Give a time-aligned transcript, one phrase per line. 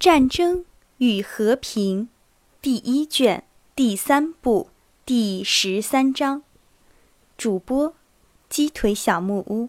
[0.00, 0.64] 战争
[0.96, 2.04] 与和平》
[2.62, 3.44] 第一卷
[3.76, 4.70] 第三部
[5.04, 6.42] 第十三章。
[7.36, 7.94] 主播：
[8.48, 9.68] 鸡腿小木屋。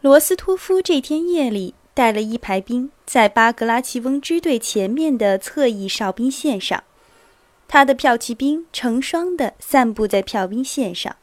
[0.00, 6.84] 罗斯托夫这天夜里带了一排兵，在巴格拉奇翁支队前面的侧翼哨兵线上。
[7.68, 11.14] 他的骠骑兵成双的散布在票兵线上，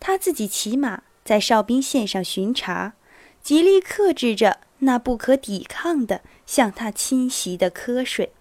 [0.00, 2.94] 他自己骑马在哨兵线上巡查，
[3.40, 8.32] 极力克制着那不可抵抗的向他侵袭的瞌睡。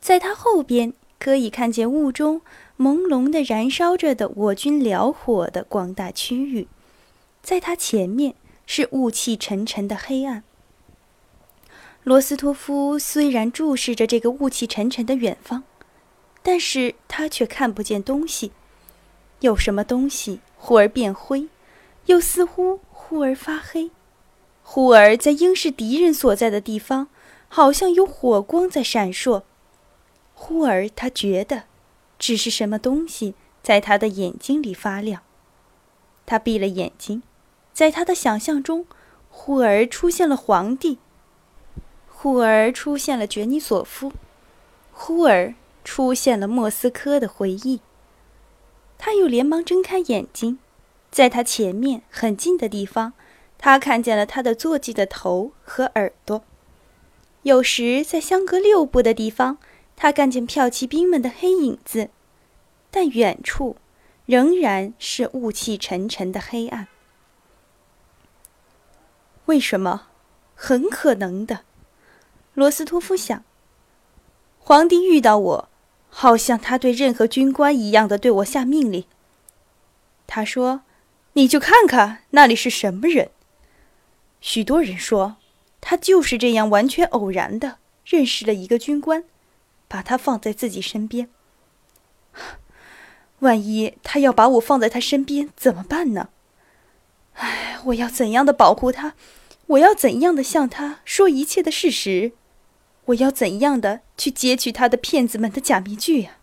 [0.00, 2.40] 在他后边可以看见雾中
[2.78, 6.68] 朦胧的燃烧着的我军燎火的广大区域，
[7.42, 8.34] 在他前面
[8.66, 10.44] 是雾气沉沉的黑暗。
[12.04, 15.64] 罗斯托夫虽然注视着这个雾气沉沉的远方。
[16.40, 18.52] 但是他却看不见东西，
[19.40, 21.48] 有什么东西忽而变灰，
[22.06, 23.90] 又似乎忽而发黑，
[24.70, 27.08] 忽而在应是敌人所在的地方，
[27.48, 29.44] 好像有火光在闪烁，
[30.34, 31.64] 忽而他觉得，
[32.18, 35.22] 只是什么东西在他的眼睛里发亮。
[36.26, 37.22] 他闭了眼睛，
[37.72, 38.84] 在他的想象中，
[39.30, 40.98] 忽而出现了皇帝，
[42.06, 44.12] 忽而出现了觉尼索夫，
[44.92, 45.54] 忽而。
[45.84, 47.80] 出现了莫斯科的回忆。
[48.98, 50.58] 他又连忙睁开眼睛，
[51.10, 53.14] 在他前面很近的地方，
[53.58, 56.42] 他看见了他的坐骑的头和耳朵。
[57.42, 59.58] 有时在相隔六步的地方，
[59.96, 62.08] 他看见骠骑兵们的黑影子，
[62.90, 63.76] 但远处
[64.26, 66.88] 仍然是雾气沉沉的黑暗。
[69.46, 70.06] 为什么？
[70.54, 71.60] 很可能的，
[72.54, 73.44] 罗斯托夫想。
[74.58, 75.68] 皇帝遇到我。
[76.10, 79.04] 好像他对任何军官一样的对我下命令。
[80.26, 80.80] 他说
[81.34, 83.30] ：“你就看看那里是什么人。”
[84.40, 85.36] 许多人说，
[85.80, 89.24] 他就是这样完全偶然的认识了一个军官，
[89.86, 91.28] 把他放在自己身边。
[93.40, 96.28] 万一他要把我放在他身边怎么办呢？
[97.34, 99.14] 唉， 我要怎样的保护他？
[99.66, 102.32] 我要怎样的向他说一切的事实？
[103.06, 106.38] 我要怎样的去截取他的骗子们的假面具呀？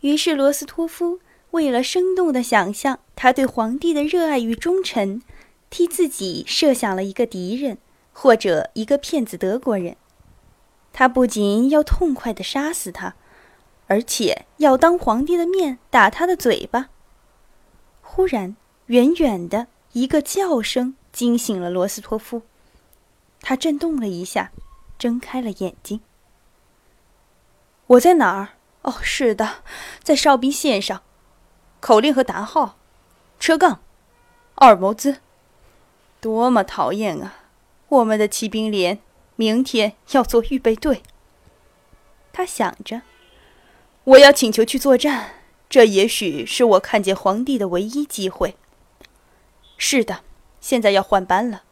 [0.00, 1.20] 于是罗斯托夫
[1.50, 5.22] 为了生动的想象他对皇帝的热爱与忠诚，
[5.70, 7.78] 替自己设想了一个敌人，
[8.12, 9.96] 或者一个骗子德国人。
[10.92, 13.14] 他不仅要痛快的杀死他，
[13.86, 16.88] 而且要当皇帝的面打他的嘴巴。
[18.02, 18.56] 忽然，
[18.86, 22.42] 远远的一个叫声惊醒了罗斯托夫。
[23.40, 24.50] 他震动了一下，
[24.98, 26.00] 睁开了眼睛。
[27.86, 28.54] 我在哪儿？
[28.82, 29.62] 哦，是的，
[30.02, 31.02] 在哨兵线上。
[31.80, 32.76] 口令和达号，
[33.38, 33.80] 车杠，
[34.56, 35.18] 奥尔摩兹。
[36.20, 37.44] 多么讨厌啊！
[37.88, 38.98] 我们的骑兵连
[39.36, 41.02] 明天要做预备队。
[42.32, 43.02] 他想着，
[44.04, 45.34] 我要请求去作战，
[45.68, 48.56] 这也许是我看见皇帝的唯一机会。
[49.76, 50.20] 是的，
[50.60, 51.62] 现在要换班了。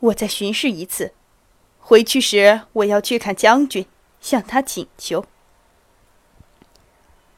[0.00, 1.12] 我再巡视一次，
[1.80, 3.86] 回去时我要去看将军，
[4.20, 5.26] 向他请求。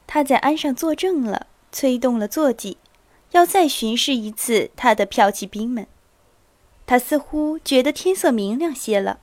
[0.05, 2.77] 他在鞍上坐正了，催动了坐骑，
[3.31, 5.87] 要再巡视一次他的骠骑兵们。
[6.91, 9.21] 他似乎觉得天色明亮些了，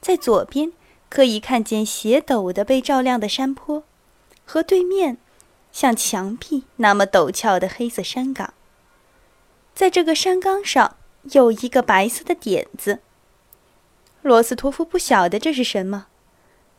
[0.00, 0.72] 在左边
[1.08, 3.84] 可以看见斜陡的被照亮的山坡，
[4.44, 5.18] 和对面
[5.70, 8.52] 像墙壁那么陡峭的黑色山岗。
[9.76, 10.96] 在这个山岗上。
[11.32, 12.98] 有一个白色的点子。
[14.20, 16.08] 罗斯托夫不晓得这是什么，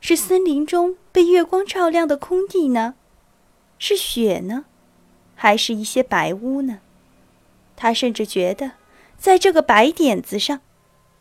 [0.01, 2.93] 是森林中被月光照亮的空地呢，
[3.79, 4.65] 是雪呢，
[5.33, 6.79] 还是一些白屋呢？
[7.75, 8.73] 他甚至觉得，
[9.25, 10.61] 在这个白点子上，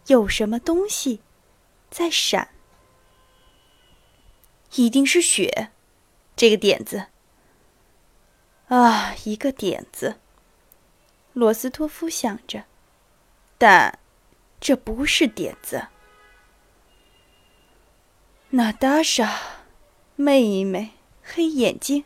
[0.08, 1.22] 有什么东西
[1.90, 2.50] 在闪。
[4.74, 5.70] 一定是雪，
[6.36, 7.06] 这个点子。
[8.68, 10.16] 啊，一个点子。
[11.32, 12.64] 罗斯托夫想着。
[13.56, 13.98] 但，
[14.60, 15.86] 这不是点子。
[18.50, 19.40] 娜达莎，
[20.16, 20.90] 妹妹，
[21.22, 22.04] 黑眼睛。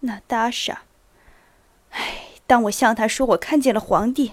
[0.00, 0.82] 娜达莎，
[1.92, 2.21] 哎，
[2.52, 4.32] 当我向他说我看见了皇帝，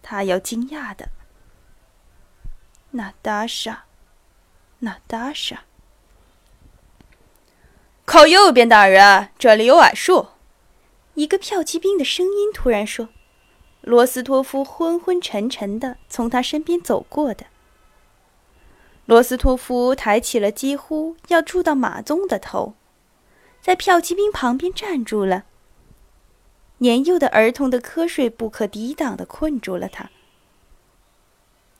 [0.00, 1.08] 他要惊讶的。
[2.92, 3.86] 娜达莎，
[4.78, 5.64] 娜达莎，
[8.04, 10.28] 靠右边，大人，这里有矮树。
[11.14, 13.08] 一个骠骑兵的声音突然说。
[13.80, 17.46] 罗斯托夫昏昏沉沉的从他身边走过的。
[19.06, 22.74] 罗斯托夫抬起了几乎要触到马鬃的头，
[23.60, 25.42] 在骠骑兵旁边站住了。
[26.78, 30.10] 年幼的儿童的瞌睡不可抵挡的困住了他。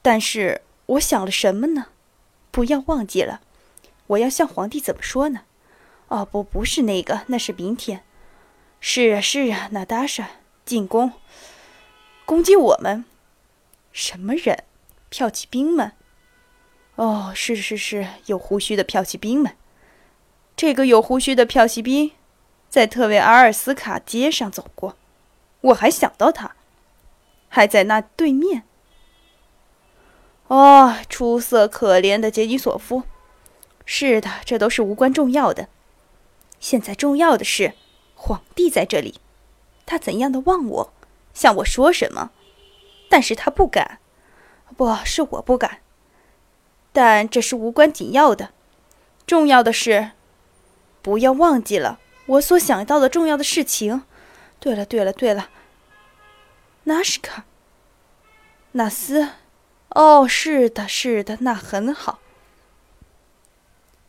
[0.03, 1.87] 但是我想了什么呢？
[2.51, 3.41] 不要忘记了，
[4.09, 5.43] 我要向皇帝怎么说呢？
[6.09, 8.03] 哦，不，不是那个，那是明天。
[8.81, 10.31] 是啊，是啊，娜达莎
[10.65, 11.13] 进攻，
[12.25, 13.05] 攻击我们。
[13.93, 14.65] 什么人？
[15.11, 15.93] 骠骑兵们。
[16.95, 19.55] 哦，是是是，有胡须的骠骑兵们。
[20.57, 22.13] 这个有胡须的骠骑兵，
[22.69, 24.97] 在特维阿尔斯卡街上走过，
[25.61, 26.55] 我还想到他，
[27.49, 28.65] 还在那对面。
[30.49, 33.05] 哦，出色可怜的杰尼索夫。
[33.85, 35.69] 是的，这都是无关重要的。
[36.61, 37.75] 现在重要的是，
[38.15, 39.21] 皇帝在这里，
[39.87, 40.93] 他怎样的望我，
[41.33, 42.31] 向我说什么？
[43.09, 43.99] 但是他不敢，
[44.77, 45.79] 不是我不敢。
[46.93, 48.51] 但这是无关紧要的，
[49.27, 50.11] 重要的是，
[51.01, 51.99] 不要忘记了
[52.29, 54.05] 我所想到的重要的事情。
[54.61, 55.51] 对了，对了，对了，
[56.85, 57.45] 纳什卡，
[58.73, 59.29] 纳斯。
[59.91, 62.19] 哦，是的，是的，那很好。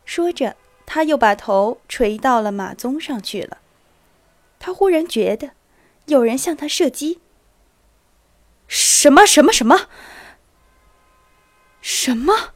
[0.05, 0.55] 说着，
[0.85, 3.59] 他又把头垂到了马鬃上去了。
[4.59, 5.51] 他忽然觉得
[6.07, 7.21] 有人向他射击。
[8.67, 9.25] 什么？
[9.25, 9.53] 什么？
[9.53, 9.87] 什么？
[11.81, 12.53] 什么？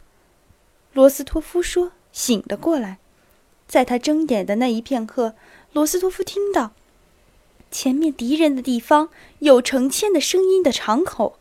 [0.91, 2.97] 罗斯托夫说：“醒了过来。”
[3.73, 5.33] 在他睁眼的那一片刻，
[5.71, 6.73] 罗斯托夫听到
[7.71, 9.09] 前面敌人的地方
[9.39, 11.39] 有成千的声音的场口，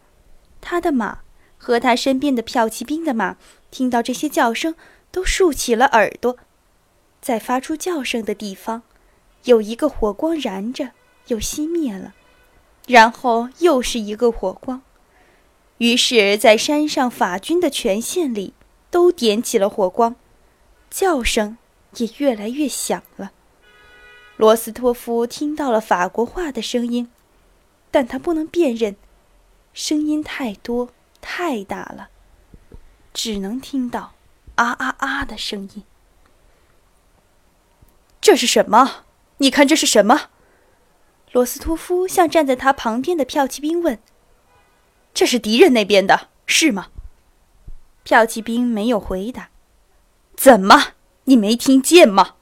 [0.63, 1.19] 他的马。
[1.59, 3.37] 和他身边的骠骑兵的马
[3.71, 4.75] 听到这些叫声，
[5.11, 6.39] 都竖起了耳朵。
[7.21, 8.81] 在发出叫声的地方，
[9.45, 10.93] 有一个火光燃着，
[11.27, 12.15] 又熄灭了，
[12.87, 14.81] 然后又是一个火光。
[15.77, 18.55] 于是，在山上法军的全线里
[18.91, 20.17] 都点起了火光，
[20.91, 21.59] 叫声
[21.97, 23.33] 也越来越响了。
[24.37, 27.11] 罗斯托夫听到了法国话的声音，
[27.91, 28.97] 但他不能辨认，
[29.73, 30.91] 声音太多。
[31.25, 32.09] 太大了，
[33.15, 34.15] 只能听到
[34.57, 35.85] “啊啊啊”的声音。
[38.21, 39.05] 这是什么？
[39.37, 40.31] 你看这是什么？
[41.31, 44.01] 罗斯托夫向站在他旁边的骠骑兵问
[45.15, 46.89] ：“这是敌人那边的，是吗？”
[48.05, 49.51] 骠骑兵没有回答。
[50.37, 50.95] 怎么？
[51.25, 52.37] 你没听见吗？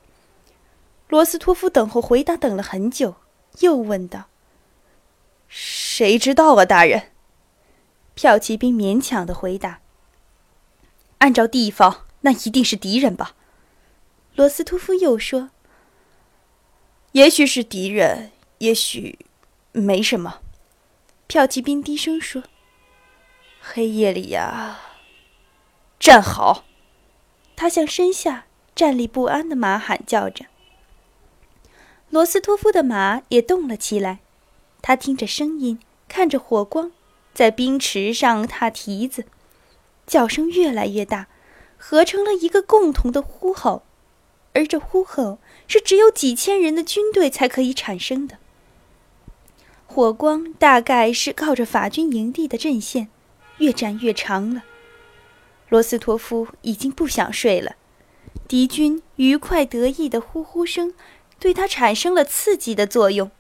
[1.09, 3.17] 罗斯托夫等候回答，等了很久，
[3.59, 4.29] 又问道
[5.49, 7.11] ：“谁知道啊，大人？”
[8.17, 9.81] 骠骑兵勉强的回答
[11.19, 13.35] ：“按照地方，那一定是敌人吧。”
[14.37, 15.51] 罗斯托夫又说
[17.13, 19.19] ：“也许是敌人，也许
[19.73, 20.41] 没什么。”
[21.29, 22.45] 骠骑兵低声说
[23.61, 24.81] ：“黑夜里呀，
[25.99, 26.65] 站好！”
[27.57, 28.47] 他向身下
[28.81, 30.47] 站立不安的马喊叫着。
[32.09, 34.21] 罗斯托夫的马也动了起来，
[34.81, 35.79] 他听着声音，
[36.09, 36.91] 看着火光。
[37.35, 39.27] 在冰池上踏蹄子，
[40.07, 41.27] 叫声越来越大，
[41.77, 43.83] 合成了一个共同的呼吼，
[44.55, 45.37] 而这呼吼
[45.69, 48.39] 是只有几千人的军队才可以产生的。
[49.87, 53.09] 火光大概是靠着法军营地的阵线，
[53.59, 54.65] 越战越长了。
[55.69, 57.77] 罗斯托夫已经不想睡了，
[58.49, 60.95] 敌军愉快得意的呼呼声，
[61.39, 63.31] 对他产生了刺激的作用。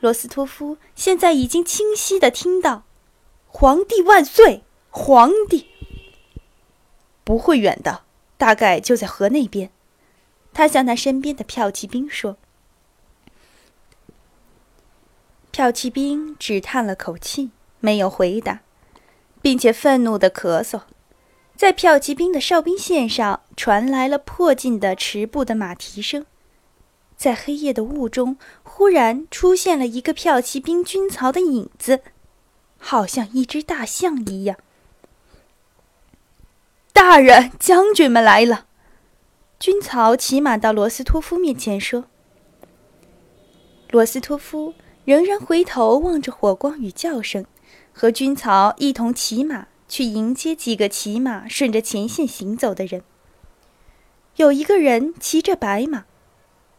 [0.00, 2.84] 罗斯托夫现在已经清晰地听到
[3.46, 4.64] ：“皇帝万岁！
[4.90, 5.68] 皇帝
[7.24, 8.02] 不会远的，
[8.36, 9.70] 大概就在河那边。”
[10.52, 12.36] 他向他身边的骠骑兵说。
[15.50, 17.50] 骠骑兵只叹了口气，
[17.80, 18.60] 没有回答，
[19.40, 20.82] 并且愤怒地咳嗽。
[21.56, 26.26] 在骠骑兵的哨兵线上传来了迫近的驰步的马蹄声。
[27.16, 32.00] 在黑夜的雾中，忽然出现了一个骠骑兵军曹的影子，
[32.78, 34.56] 好像一只大象一样。
[36.92, 38.66] 大人，将军们来了。
[39.60, 42.06] 军曹骑马到罗斯托夫面前说
[43.90, 47.46] ：“罗斯托夫仍然回头望着火光与叫声，
[47.92, 53.02] 和军曹一同骑马去迎接几个骑马顺着前线行走的人。
[54.36, 56.06] 有一个人骑着白马。”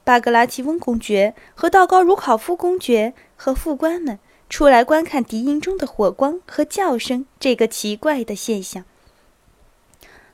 [0.03, 4.17] 巴格拉奇翁公爵和道高茹考夫公爵和副官们
[4.49, 8.83] 出来观看敌营中的火光和叫声这个奇怪的现象。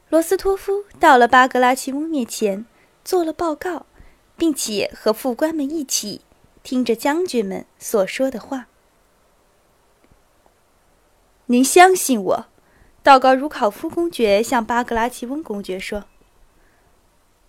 [0.08, 2.66] 罗斯托夫到了巴格拉奇翁面前，
[3.04, 3.86] 做了报告，
[4.38, 6.22] 并且和副官们一起
[6.64, 8.68] 听着将军们所说的话。
[11.48, 12.46] 您相信我，
[13.02, 16.06] 道高茹考夫公爵向巴格拉奇翁公爵说：“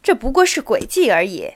[0.02, 1.54] 这不过是诡计而已。”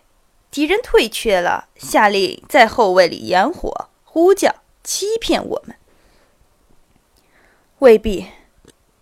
[0.50, 5.74] 敌人退却了，下令在后卫里掩火、呼叫、欺骗我们。
[7.80, 8.26] 未必，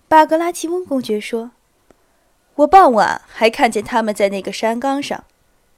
[0.08, 1.50] 巴格拉奇翁公爵说
[2.56, 5.24] ：“我傍晚还看见他们在那个山岗上。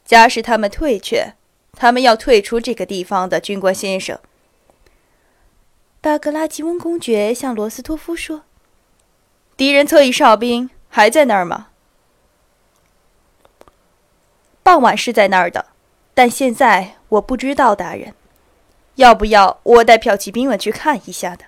[0.05, 1.35] 假使他们退却，
[1.73, 4.21] 他们要退出这个地方的，军官先生。”
[6.01, 8.43] 巴格拉奇翁公爵向罗斯托夫说
[9.57, 11.69] ：“敌人侧翼哨兵还在那儿吗？”
[14.63, 15.67] 傍晚是在那儿的，
[16.15, 18.15] 但现在我不知道，大人。
[18.97, 21.45] 要不要我带骠骑兵们去看一下的？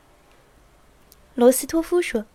[1.34, 2.26] 罗斯托夫说。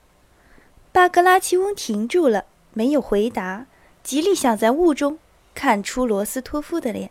[0.93, 3.65] 巴格拉奇翁停住了，没有回答，
[4.03, 5.19] 极力想在雾中
[5.53, 7.09] 看出罗斯托夫的脸。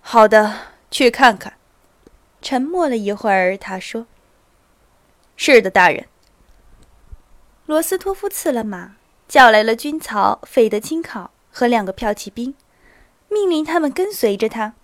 [0.00, 0.54] 好的，
[0.90, 1.54] 去看看。
[2.42, 4.06] 沉默了一会儿，他说
[5.36, 6.06] ：“是的，大人。”
[7.66, 8.96] 罗斯托夫赐了马，
[9.28, 12.54] 叫来了军曹费德钦考和两个骠骑兵，
[13.28, 14.74] 命令他们跟随着他。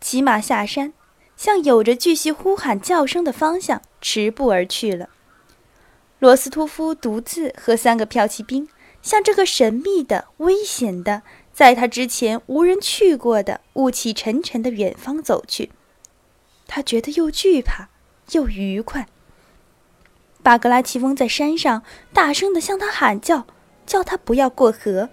[0.00, 0.92] 骑马下山，
[1.36, 5.08] 向有着巨细呼喊叫声的方向驰步而去了。
[6.18, 8.68] 罗斯托夫独自和三个骠骑兵
[9.02, 11.22] 向这个神秘的、危险的，
[11.52, 15.70] 在他之前无人去过的雾气沉沉的远方走去。
[16.66, 17.88] 他觉得又惧怕
[18.32, 19.06] 又愉快。
[20.46, 23.48] 巴格拉奇翁在山上大声地向他喊叫，
[23.84, 25.08] 叫他不要过河。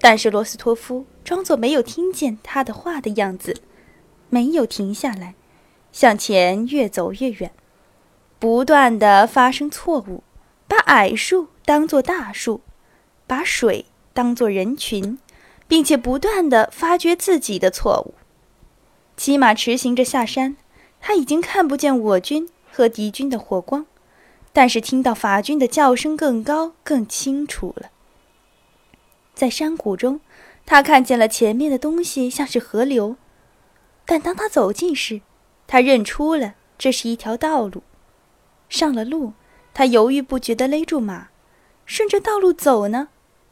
[0.00, 3.56] 但是罗斯托夫装作没有听见他的话的样子，
[4.28, 5.34] 没有停下来，
[5.90, 7.50] 向前越走越远，
[8.38, 10.22] 不断的发生错误，
[10.68, 12.60] 把矮树当作大树，
[13.26, 15.18] 把水当作人群，
[15.66, 18.14] 并且不断的发觉自己的错误。
[19.16, 20.56] 骑马驰行着下山，
[21.00, 23.84] 他已经看不见我军和敌军的火光，
[24.52, 27.90] 但是听到法军的叫声更高、更清楚了。
[29.34, 30.20] 在山谷中，
[30.66, 33.16] 他看见了前面的东西，像是河流。
[34.04, 35.22] 但当他走近时，
[35.66, 37.82] 他认出了这是一条道路。
[38.68, 39.32] 上了路，
[39.72, 41.28] 他犹豫不决地勒住马，
[41.86, 43.08] 顺着道路走呢，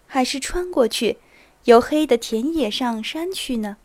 [0.06, 1.18] 还是穿过去，
[1.64, 3.76] 由黑的田野上山去呢？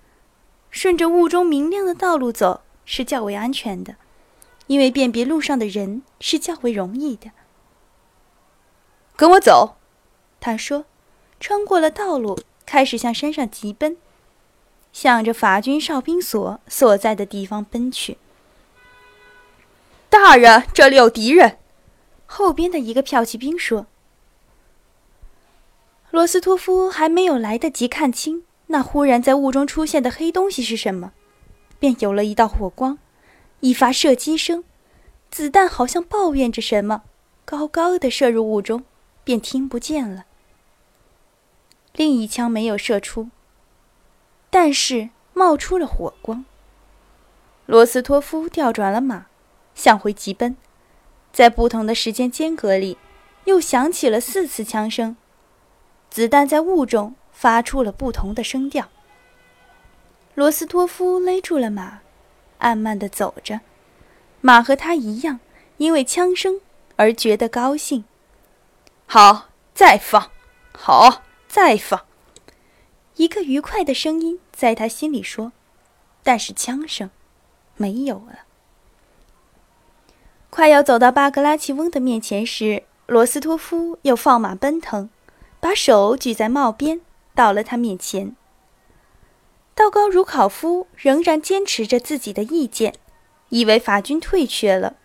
[0.70, 3.96] 顺着雾中明亮的道路走是较为安全的，
[4.68, 7.32] 因为辨别路上的人是较为容易的。
[9.16, 9.78] 跟我走，
[10.40, 10.86] 他说。
[11.38, 13.98] 穿过了道路，开始向山上急奔，
[14.94, 18.18] 向着法军哨兵所所在的地方奔去。
[20.10, 21.58] 大人，这里有敌人！
[22.26, 23.86] 后边的一个骠骑兵说。
[26.10, 31.12] 罗斯托夫还没有来得及看清那忽然在雾中出现的黑东西是什么，
[31.78, 32.98] 便有了一道火光，
[33.66, 34.64] 一发射击声，
[35.32, 37.02] 子弹好像抱怨着什么，
[37.46, 38.84] 高高的射入雾中，
[39.24, 40.26] 便听不见了。
[41.94, 43.30] 另一枪没有射出，
[44.52, 46.46] 但是冒出了火光。
[47.66, 49.26] 罗斯托夫调转了马，
[49.74, 50.56] 向回急奔，
[51.34, 53.00] 在不同的时间间隔里，
[53.46, 55.18] 又响起了四次枪声，
[56.12, 58.88] 子弹在雾中发出了不同的声调。
[60.36, 62.02] 罗斯托夫勒住了马，
[62.60, 63.62] 暗慢地走着，
[64.42, 65.40] 马和他一样，
[65.78, 66.62] 因为枪声
[66.96, 68.06] 而觉得高兴。
[69.06, 70.32] 好，再放，
[70.74, 71.22] 好。
[71.48, 72.02] 再放，
[73.16, 75.54] 一个愉快的声音在他心里说，
[76.22, 77.10] 但是枪声
[77.78, 78.40] 没有了。
[80.50, 85.10] 快要走到巴格拉奇翁的面前时，罗斯托夫又放马奔腾，
[85.62, 87.00] 把手举在帽边，
[87.34, 88.36] 到了他面前。
[89.76, 92.96] 道高茹考夫仍然坚持着自己的意见，
[93.50, 94.96] 以为法军退却了，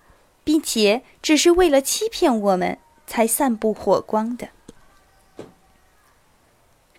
[0.44, 4.50] 并且只是为了欺骗我们才散布火光的。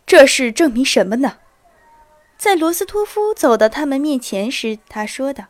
[0.05, 1.37] 这是证明什么呢？
[2.37, 5.45] 在罗斯托夫走到他们面前时，他说道：“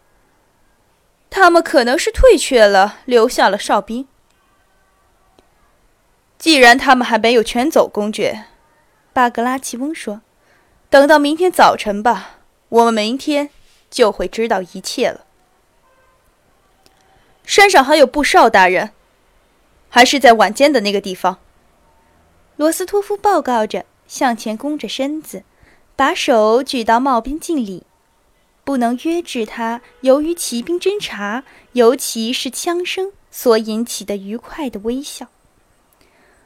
[1.31, 4.07] 他们可能是退却了，留下了哨兵。
[6.37, 8.45] 既然他们还没有全走，公爵，
[9.11, 10.21] 巴格拉奇翁说，
[10.91, 13.49] 等到明天早晨吧，我们明天
[13.89, 15.25] 就会知道一切了。
[17.43, 18.91] 山上还有布哨大人，
[19.89, 21.39] 还是在晚间的那个地方。”
[22.57, 23.85] 罗斯托夫报告着。
[24.11, 25.43] 向前弓着身子，
[25.95, 27.85] 把手举到帽边敬礼，
[28.65, 35.27] 不能约制他由于骑兵侦察，尤其是枪声所引起的愉快的微笑。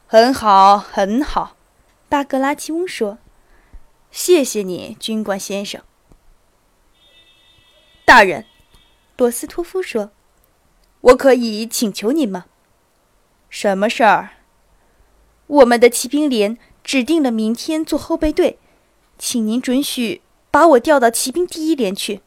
[0.05, 1.55] 很好，很好，
[2.07, 3.17] 巴格拉奇翁说
[4.15, 5.81] ：“谢谢你，军官先生。”
[8.05, 8.45] 大人，
[9.17, 10.12] 罗斯托夫说
[11.01, 12.45] ：“我可以请求您吗？
[13.50, 14.29] 什么事儿？
[15.48, 18.60] 我们的骑兵连。”指定了明天做后备队，
[19.17, 22.22] 请您准许把我调到骑兵第一连去。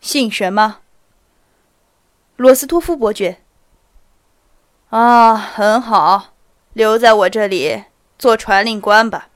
[0.00, 0.80] 姓什么？
[2.34, 3.40] 罗斯托夫伯爵。
[4.88, 6.34] 啊，很好，
[6.72, 7.84] 留在我这里
[8.18, 9.29] 做传令官吧。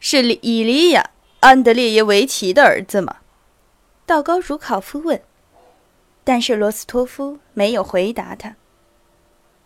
[0.00, 1.02] 是伊利亚·
[1.40, 3.16] 安德烈耶维奇的儿子吗？
[4.06, 5.20] 道高茹考夫问。
[6.24, 8.56] 但是罗斯托夫没有回答他。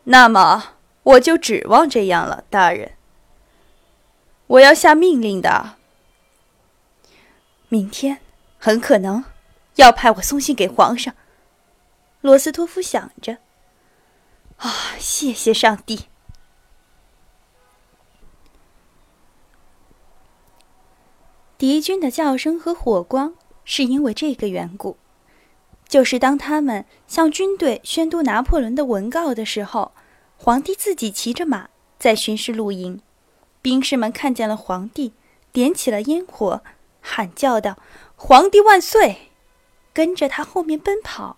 [0.05, 2.93] 那么我就指望这样了，大人。
[4.47, 5.75] 我要下命令的。
[7.69, 8.19] 明天
[8.59, 9.25] 很可能
[9.75, 11.15] 要派我送信给皇上。
[12.21, 13.39] 罗斯托夫想着。
[14.59, 16.07] 啊，谢谢上帝！
[21.63, 24.97] 敌军的叫声和火光是因为这个缘故。
[25.87, 29.93] 就是当他们向军队宣读拿破仑的文告的时候，
[30.37, 31.69] 皇帝自己骑着马
[32.01, 33.01] 在巡视露营，
[33.61, 35.13] 兵士们看见了皇帝，
[35.53, 36.65] 点起了烟火，
[37.01, 37.79] 喊叫道
[38.19, 39.29] ：“皇帝万岁！”
[39.95, 41.37] 跟着他后面奔跑。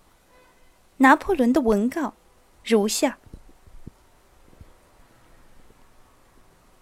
[0.97, 2.15] 拿破仑的文告
[2.63, 3.19] 如下：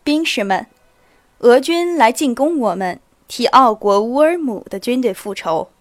[0.01, 0.67] 兵士们，
[1.39, 3.01] 俄军来进攻我们，
[3.35, 5.71] 替奥国乌尔姆的军队复仇。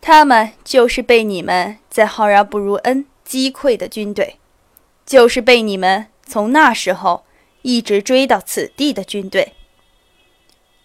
[0.00, 4.40] 他们就是被你们在浩然布如恩击溃的军队，
[5.06, 7.24] 就是被你们从那时候
[7.62, 9.52] 一直追到此地的军队。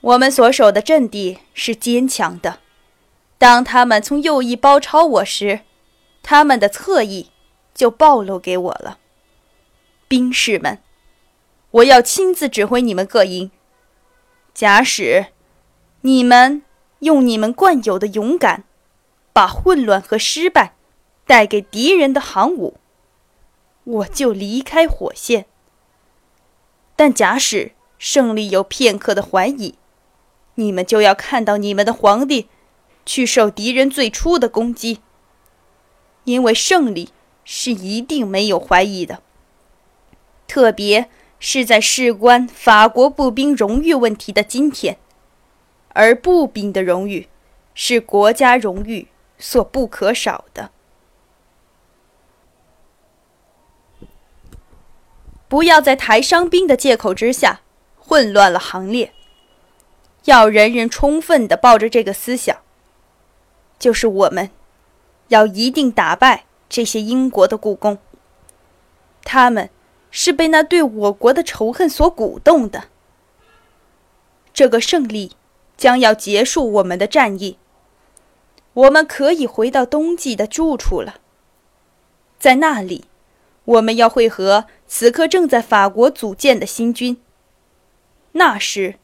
[0.02, 2.60] 我们所守的阵地是坚强的，
[3.40, 5.62] 当他们从右翼包抄我时，
[6.22, 7.32] 他们的侧翼
[7.74, 9.00] 就暴露给我了。
[10.08, 10.78] 兵士们，
[11.72, 13.50] 我要亲自指挥你们各营。
[14.54, 15.33] 假使
[16.04, 16.62] 你们
[17.00, 18.64] 用你们惯有的勇敢。
[19.36, 20.76] 把混乱和失败
[21.26, 22.76] 带给敌人的航母，
[23.84, 25.48] 我就离开火线。
[26.96, 29.74] 但假使胜利有片刻的怀疑，
[30.54, 32.48] 你们就要看到你们的皇帝
[33.08, 35.02] 去受敌人最初的攻击，
[36.26, 37.10] 因为胜利
[37.44, 39.24] 是一定没有怀疑的。
[40.46, 45.00] 特别是在事关法国步兵荣誉问题的今天，
[45.94, 47.28] 而步兵的荣誉
[47.74, 49.08] 是国家荣誉。
[49.40, 50.72] 所不可少的。
[55.50, 57.60] 不要在抬伤兵的借口之下
[57.98, 59.12] 混乱了行列。
[60.24, 62.62] 要人人充分的抱着这个思想，
[63.78, 64.50] 就是我们
[65.28, 67.98] 要一定打败这些英国的故宫。
[69.26, 69.70] 他们
[70.10, 72.86] 是被那对我国的仇恨所鼓动的。
[74.54, 75.36] 这个胜利
[75.76, 77.58] 将要结束我们的战役。
[78.74, 81.18] 我们可以回到冬季的住处了。
[82.40, 83.06] 在那里，
[83.66, 87.22] 我们要会合此刻正在法国组建的新军。
[88.34, 88.96] 那时，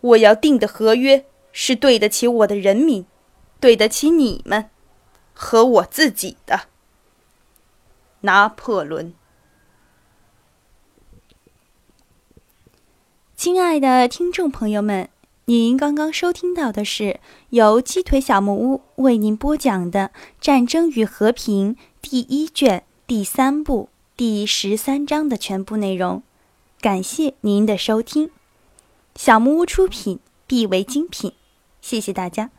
[0.00, 3.06] 我要定的合约是对得起我的人民，
[3.60, 4.68] 对得起你们
[5.32, 6.62] 和我自己的。
[8.22, 9.14] 拿破仑。
[13.36, 15.08] 亲爱的听众朋友们。
[15.46, 26.22] 您刚刚收听到的是由鸡腿小木屋为您播讲的《战争与和平》第一卷第三部第十三章的全部内容，
[26.80, 28.30] 感谢您的收听。
[29.16, 31.34] 小木屋出品，必为精品，
[31.82, 32.50] 谢谢大家。